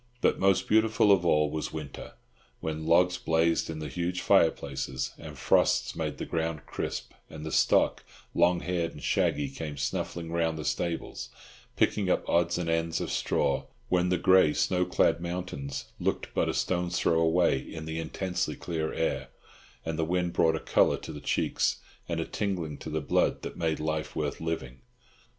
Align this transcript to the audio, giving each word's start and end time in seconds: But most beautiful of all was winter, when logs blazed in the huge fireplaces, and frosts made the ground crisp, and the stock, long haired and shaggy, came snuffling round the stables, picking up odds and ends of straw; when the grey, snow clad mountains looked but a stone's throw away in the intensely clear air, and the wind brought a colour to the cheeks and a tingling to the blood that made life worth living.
But 0.19 0.39
most 0.39 0.67
beautiful 0.67 1.11
of 1.11 1.23
all 1.27 1.51
was 1.51 1.71
winter, 1.71 2.13
when 2.59 2.87
logs 2.87 3.19
blazed 3.19 3.69
in 3.69 3.77
the 3.77 3.87
huge 3.87 4.21
fireplaces, 4.21 5.11
and 5.19 5.37
frosts 5.37 5.95
made 5.95 6.17
the 6.17 6.25
ground 6.25 6.65
crisp, 6.65 7.11
and 7.29 7.45
the 7.45 7.51
stock, 7.51 8.03
long 8.33 8.61
haired 8.61 8.93
and 8.93 9.03
shaggy, 9.03 9.47
came 9.47 9.77
snuffling 9.77 10.31
round 10.31 10.57
the 10.57 10.65
stables, 10.65 11.29
picking 11.75 12.09
up 12.09 12.27
odds 12.27 12.57
and 12.57 12.67
ends 12.67 12.99
of 12.99 13.11
straw; 13.11 13.65
when 13.89 14.09
the 14.09 14.17
grey, 14.17 14.53
snow 14.53 14.85
clad 14.85 15.21
mountains 15.21 15.91
looked 15.99 16.33
but 16.33 16.49
a 16.49 16.53
stone's 16.55 16.97
throw 16.97 17.19
away 17.21 17.59
in 17.59 17.85
the 17.85 17.99
intensely 17.99 18.55
clear 18.55 18.91
air, 18.93 19.29
and 19.85 19.99
the 19.99 20.03
wind 20.03 20.33
brought 20.33 20.55
a 20.55 20.59
colour 20.59 20.97
to 20.97 21.13
the 21.13 21.21
cheeks 21.21 21.75
and 22.09 22.19
a 22.19 22.25
tingling 22.25 22.75
to 22.75 22.89
the 22.89 23.01
blood 23.01 23.43
that 23.43 23.55
made 23.55 23.79
life 23.79 24.15
worth 24.15 24.41
living. 24.41 24.79